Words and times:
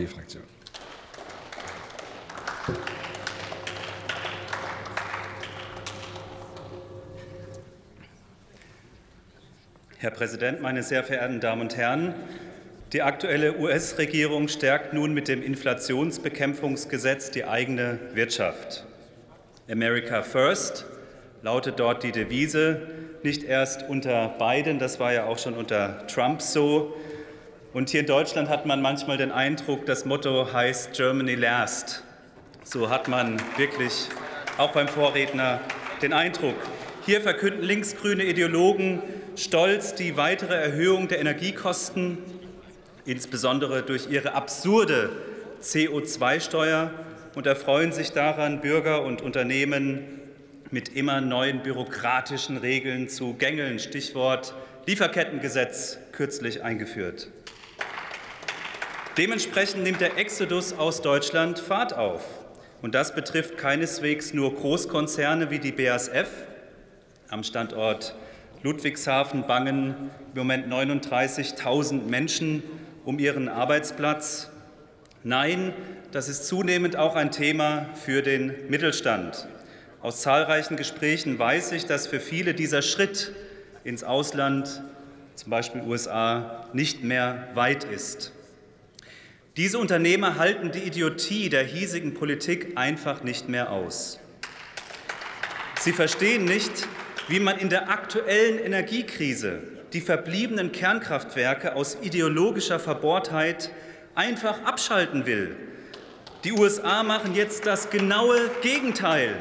AfD-Fraktion. 0.00 0.42
Herr 9.98 10.10
Präsident, 10.10 10.62
meine 10.62 10.82
sehr 10.82 11.04
verehrten 11.04 11.40
Damen 11.40 11.62
und 11.62 11.76
Herren! 11.76 12.14
Die 12.94 13.02
aktuelle 13.02 13.58
US-Regierung 13.58 14.48
stärkt 14.48 14.94
nun 14.94 15.12
mit 15.12 15.28
dem 15.28 15.42
Inflationsbekämpfungsgesetz 15.42 17.30
die 17.30 17.44
eigene 17.44 18.00
Wirtschaft. 18.14 18.84
America 19.70 20.22
First 20.22 20.86
lautet 21.42 21.78
dort 21.78 22.02
die 22.02 22.10
Devise, 22.10 22.88
nicht 23.22 23.44
erst 23.44 23.88
unter 23.88 24.34
Biden, 24.38 24.78
das 24.78 24.98
war 24.98 25.12
ja 25.12 25.26
auch 25.26 25.38
schon 25.38 25.54
unter 25.54 26.06
Trump 26.06 26.42
so. 26.42 26.96
Und 27.72 27.90
hier 27.90 28.00
in 28.00 28.06
Deutschland 28.06 28.48
hat 28.48 28.66
man 28.66 28.82
manchmal 28.82 29.16
den 29.16 29.30
Eindruck, 29.30 29.86
das 29.86 30.04
Motto 30.04 30.52
heißt 30.52 30.92
Germany 30.92 31.36
Last. 31.36 32.02
So 32.64 32.90
hat 32.90 33.06
man 33.06 33.40
wirklich 33.56 34.08
auch 34.58 34.72
beim 34.72 34.88
Vorredner 34.88 35.60
den 36.02 36.12
Eindruck. 36.12 36.56
Hier 37.06 37.20
verkünden 37.20 37.62
linksgrüne 37.62 38.24
Ideologen 38.24 39.00
stolz 39.36 39.94
die 39.94 40.16
weitere 40.16 40.54
Erhöhung 40.54 41.06
der 41.06 41.20
Energiekosten, 41.20 42.18
insbesondere 43.04 43.82
durch 43.82 44.10
ihre 44.10 44.34
absurde 44.34 45.10
CO2-Steuer, 45.62 46.90
und 47.36 47.46
erfreuen 47.46 47.92
sich 47.92 48.10
daran, 48.10 48.60
Bürger 48.60 49.04
und 49.04 49.22
Unternehmen 49.22 50.20
mit 50.72 50.88
immer 50.88 51.20
neuen 51.20 51.62
bürokratischen 51.62 52.56
Regeln 52.56 53.08
zu 53.08 53.34
gängeln. 53.34 53.78
Stichwort 53.78 54.54
Lieferkettengesetz 54.86 55.98
kürzlich 56.10 56.64
eingeführt. 56.64 57.28
Dementsprechend 59.18 59.82
nimmt 59.82 60.00
der 60.00 60.18
Exodus 60.18 60.72
aus 60.72 61.02
Deutschland 61.02 61.58
Fahrt 61.58 61.94
auf. 61.94 62.22
Und 62.80 62.94
das 62.94 63.12
betrifft 63.12 63.58
keineswegs 63.58 64.32
nur 64.34 64.54
Großkonzerne 64.54 65.50
wie 65.50 65.58
die 65.58 65.72
BASF. 65.72 66.28
Am 67.28 67.42
Standort 67.42 68.14
Ludwigshafen 68.62 69.48
bangen 69.48 70.10
im 70.32 70.38
Moment 70.38 70.72
39.000 70.72 72.04
Menschen 72.06 72.62
um 73.04 73.18
ihren 73.18 73.48
Arbeitsplatz. 73.48 74.48
Nein, 75.24 75.74
das 76.12 76.28
ist 76.28 76.46
zunehmend 76.46 76.94
auch 76.94 77.16
ein 77.16 77.32
Thema 77.32 77.86
für 78.04 78.22
den 78.22 78.54
Mittelstand. 78.68 79.48
Aus 80.02 80.20
zahlreichen 80.20 80.76
Gesprächen 80.76 81.36
weiß 81.36 81.72
ich, 81.72 81.84
dass 81.84 82.06
für 82.06 82.20
viele 82.20 82.54
dieser 82.54 82.80
Schritt 82.80 83.32
ins 83.82 84.04
Ausland, 84.04 84.82
zum 85.34 85.50
Beispiel 85.50 85.82
USA, 85.82 86.68
nicht 86.72 87.02
mehr 87.02 87.48
weit 87.54 87.82
ist. 87.82 88.32
Diese 89.56 89.78
Unternehmer 89.78 90.38
halten 90.38 90.70
die 90.70 90.84
Idiotie 90.84 91.48
der 91.48 91.64
hiesigen 91.64 92.14
Politik 92.14 92.72
einfach 92.76 93.24
nicht 93.24 93.48
mehr 93.48 93.72
aus. 93.72 94.20
Sie 95.80 95.92
verstehen 95.92 96.44
nicht, 96.44 96.86
wie 97.26 97.40
man 97.40 97.58
in 97.58 97.68
der 97.68 97.90
aktuellen 97.90 98.60
Energiekrise 98.60 99.60
die 99.92 100.00
verbliebenen 100.00 100.70
Kernkraftwerke 100.70 101.74
aus 101.74 101.98
ideologischer 102.00 102.78
Verbohrtheit 102.78 103.72
einfach 104.14 104.62
abschalten 104.62 105.26
will. 105.26 105.56
Die 106.44 106.52
USA 106.52 107.02
machen 107.02 107.34
jetzt 107.34 107.66
das 107.66 107.90
genaue 107.90 108.50
Gegenteil. 108.62 109.34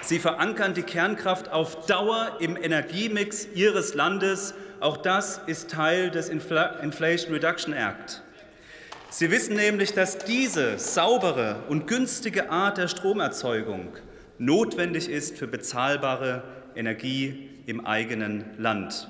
Sie 0.00 0.20
verankern 0.20 0.74
die 0.74 0.82
Kernkraft 0.82 1.50
auf 1.50 1.86
Dauer 1.86 2.36
im 2.38 2.56
Energiemix 2.56 3.48
ihres 3.52 3.94
Landes. 3.94 4.54
Auch 4.78 4.96
das 4.96 5.40
ist 5.46 5.70
Teil 5.70 6.12
des 6.12 6.28
Inflation 6.28 7.32
Reduction 7.32 7.72
Act. 7.72 8.22
Sie 9.16 9.30
wissen 9.30 9.54
nämlich, 9.54 9.92
dass 9.92 10.18
diese 10.18 10.76
saubere 10.76 11.62
und 11.68 11.86
günstige 11.86 12.50
Art 12.50 12.78
der 12.78 12.88
Stromerzeugung 12.88 13.90
notwendig 14.38 15.08
ist 15.08 15.38
für 15.38 15.46
bezahlbare 15.46 16.42
Energie 16.74 17.48
im 17.66 17.86
eigenen 17.86 18.44
Land. 18.58 19.08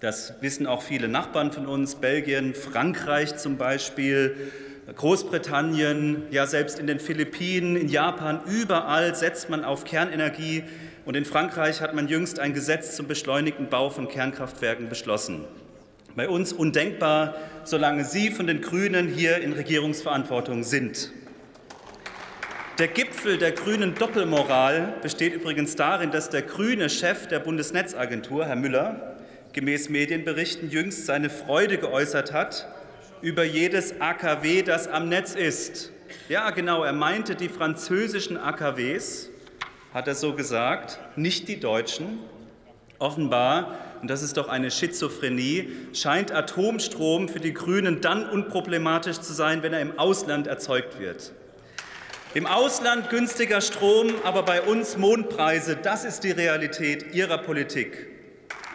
Das 0.00 0.34
wissen 0.42 0.66
auch 0.66 0.82
viele 0.82 1.08
Nachbarn 1.08 1.50
von 1.50 1.64
uns, 1.64 1.94
Belgien, 1.94 2.52
Frankreich 2.52 3.38
zum 3.38 3.56
Beispiel, 3.56 4.36
Großbritannien, 4.94 6.24
ja 6.30 6.46
selbst 6.46 6.78
in 6.78 6.86
den 6.86 7.00
Philippinen, 7.00 7.76
in 7.76 7.88
Japan, 7.88 8.40
überall 8.44 9.14
setzt 9.14 9.48
man 9.48 9.64
auf 9.64 9.84
Kernenergie. 9.84 10.64
Und 11.06 11.16
in 11.16 11.24
Frankreich 11.24 11.80
hat 11.80 11.94
man 11.94 12.06
jüngst 12.08 12.38
ein 12.38 12.52
Gesetz 12.52 12.96
zum 12.96 13.08
beschleunigten 13.08 13.70
Bau 13.70 13.88
von 13.88 14.08
Kernkraftwerken 14.08 14.90
beschlossen. 14.90 15.46
Bei 16.18 16.28
uns 16.28 16.52
undenkbar, 16.52 17.36
solange 17.62 18.04
Sie 18.04 18.32
von 18.32 18.48
den 18.48 18.60
Grünen 18.60 19.06
hier 19.06 19.38
in 19.38 19.52
Regierungsverantwortung 19.52 20.64
sind. 20.64 21.12
Der 22.80 22.88
Gipfel 22.88 23.38
der 23.38 23.52
grünen 23.52 23.94
Doppelmoral 23.94 24.94
besteht 25.00 25.32
übrigens 25.32 25.76
darin, 25.76 26.10
dass 26.10 26.28
der 26.28 26.42
grüne 26.42 26.90
Chef 26.90 27.28
der 27.28 27.38
Bundesnetzagentur, 27.38 28.46
Herr 28.46 28.56
Müller, 28.56 29.16
gemäß 29.52 29.90
Medienberichten 29.90 30.68
jüngst 30.68 31.06
seine 31.06 31.30
Freude 31.30 31.78
geäußert 31.78 32.32
hat 32.32 32.66
über 33.22 33.44
jedes 33.44 34.00
AKW, 34.00 34.62
das 34.62 34.88
am 34.88 35.08
Netz 35.08 35.36
ist. 35.36 35.92
Ja, 36.28 36.50
genau, 36.50 36.82
er 36.82 36.94
meinte 36.94 37.36
die 37.36 37.48
französischen 37.48 38.36
AKWs, 38.36 39.30
hat 39.94 40.08
er 40.08 40.16
so 40.16 40.34
gesagt, 40.34 40.98
nicht 41.14 41.46
die 41.46 41.60
deutschen. 41.60 42.18
Offenbar, 42.98 43.78
und 44.00 44.08
das 44.08 44.22
ist 44.22 44.36
doch 44.36 44.48
eine 44.48 44.70
Schizophrenie, 44.70 45.68
scheint 45.92 46.32
Atomstrom 46.32 47.28
für 47.28 47.40
die 47.40 47.54
Grünen 47.54 48.00
dann 48.00 48.28
unproblematisch 48.28 49.20
zu 49.20 49.32
sein, 49.32 49.62
wenn 49.62 49.72
er 49.72 49.80
im 49.80 49.98
Ausland 49.98 50.46
erzeugt 50.46 50.98
wird. 51.00 51.32
Im 52.34 52.46
Ausland 52.46 53.08
günstiger 53.10 53.60
Strom, 53.60 54.12
aber 54.22 54.42
bei 54.42 54.60
uns 54.62 54.96
Mondpreise. 54.96 55.76
Das 55.76 56.04
ist 56.04 56.24
die 56.24 56.30
Realität 56.30 57.14
Ihrer 57.14 57.38
Politik. 57.38 58.06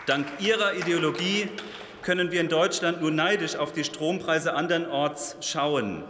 Dank 0.07 0.25
Ihrer 0.39 0.73
Ideologie 0.73 1.47
können 2.01 2.31
wir 2.31 2.41
in 2.41 2.49
Deutschland 2.49 2.99
nur 2.99 3.11
neidisch 3.11 3.55
auf 3.55 3.71
die 3.71 3.83
Strompreise 3.83 4.53
andernorts 4.53 5.37
schauen. 5.41 6.03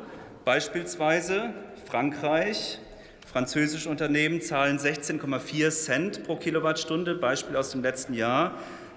Beispielsweise 0.45 1.53
Frankreich. 1.85 2.79
Französische 3.31 3.89
Unternehmen 3.89 4.41
zahlen 4.41 4.79
16,4 4.79 5.69
Cent 5.69 6.23
pro 6.23 6.37
Kilowattstunde, 6.37 7.15
Beispiel 7.15 7.55
aus 7.55 7.71
dem 7.71 7.83
letzten 7.83 8.13
Jahr. 8.13 8.53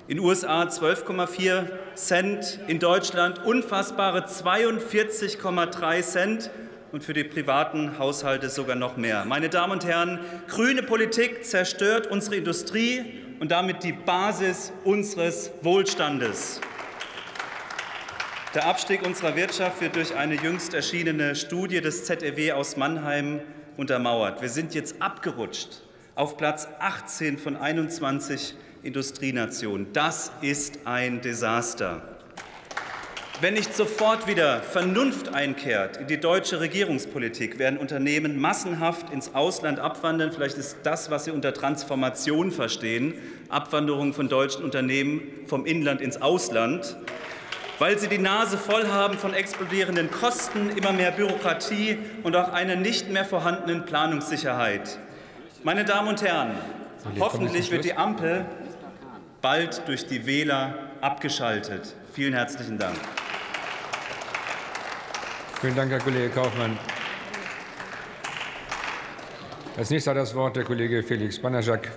In 0.09 0.21
USA 0.21 0.63
12,4 0.63 1.69
Cent, 1.97 2.61
in 2.69 2.79
Deutschland 2.79 3.45
unfassbare 3.45 4.27
42,3 4.27 6.03
Cent 6.03 6.51
und 6.93 7.03
für 7.03 7.13
die 7.13 7.25
privaten 7.25 7.99
Haushalte 7.99 8.49
sogar 8.49 8.77
noch 8.77 8.97
mehr. 8.97 9.25
Meine 9.25 9.49
Damen 9.49 9.73
und 9.73 9.85
Herren, 9.85 10.21
grüne 10.47 10.85
Politik 10.85 11.45
zerstört 11.45 12.07
unsere 12.07 12.37
Industrie 12.37 13.21
und 13.41 13.51
damit 13.51 13.83
die 13.83 13.91
Basis 13.91 14.73
unseres 14.85 15.51
Wohlstandes. 15.63 16.61
Der 18.55 18.69
Abstieg 18.69 19.05
unserer 19.05 19.35
Wirtschaft 19.35 19.81
wird 19.81 19.97
durch 19.97 20.15
eine 20.15 20.37
jüngst 20.37 20.73
erschienene 20.73 21.35
Studie 21.35 21.81
des 21.81 22.05
ZEW 22.05 22.53
aus 22.53 22.77
Mannheim 22.77 23.41
untermauert. 23.77 24.41
Wir 24.41 24.51
sind 24.51 24.73
jetzt 24.73 25.03
abgerutscht 25.03 25.83
auf 26.15 26.37
Platz 26.37 26.69
18 26.79 27.39
von 27.39 27.57
21 27.57 28.55
Industrienationen. 28.83 29.93
Das 29.93 30.33
ist 30.41 30.81
ein 30.85 31.21
Desaster. 31.21 32.03
Wenn 33.43 33.53
nicht 33.53 33.75
sofort 33.75 34.27
wieder 34.27 34.63
Vernunft 34.63 35.35
einkehrt 35.35 35.99
in 35.99 36.07
die 36.07 36.19
deutsche 36.19 36.59
Regierungspolitik, 36.59 37.59
werden 37.59 37.79
Unternehmen 37.79 38.41
massenhaft 38.41 39.13
ins 39.13 39.35
Ausland 39.35 39.79
abwandern. 39.79 40.33
Vielleicht 40.33 40.57
ist 40.57 40.79
das, 40.85 41.11
was 41.11 41.27
Sie 41.27 41.33
unter 41.33 41.53
Transformation 41.53 42.51
verstehen, 42.51 43.13
Abwanderung 43.51 44.15
von 44.15 44.31
deutschen 44.31 44.65
Unternehmen 44.65 45.21
vom 45.47 45.67
Inland 45.67 46.01
ins 46.01 46.23
Ausland, 46.23 46.97
weil 47.79 47.99
sie 47.99 48.09
die 48.09 48.17
Nase 48.17 48.57
voll 48.57 48.89
haben 48.89 49.19
von 49.19 49.35
explodierenden 49.35 50.11
Kosten, 50.11 50.71
immer 50.71 50.93
mehr 50.95 51.11
Bürokratie 51.11 51.99
und 52.23 52.35
auch 52.37 52.55
einer 52.55 52.77
nicht 52.77 53.11
mehr 53.11 53.27
vorhandenen 53.27 53.85
Planungssicherheit. 53.85 54.99
Meine 55.63 55.85
Damen 55.85 56.09
und 56.09 56.23
Herren, 56.23 56.53
hoffentlich 57.21 57.71
wird 57.71 57.85
die 57.85 57.95
Ampel 57.95 58.47
bald 59.47 59.87
durch 59.87 60.05
die 60.05 60.27
Wähler 60.27 60.75
abgeschaltet. 61.01 61.95
Vielen 62.13 62.35
herzlichen 62.35 62.79
Dank. 62.79 62.97
Vielen 65.61 65.77
Dank, 65.77 65.93
Herr 65.93 66.01
Kollege 66.01 66.31
Kaufmann. 66.31 66.77
Als 69.77 69.91
nächster 69.91 70.11
hat 70.11 70.19
das 70.19 70.35
Wort 70.35 70.57
der 70.57 70.65
Kollege 70.65 71.01
Felix 71.05 71.39
Banajak, 71.39 71.93